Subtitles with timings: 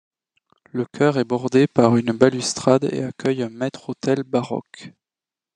[0.71, 4.93] Le chœur est bordée par une balustrade et accueille un maître-autel baroque.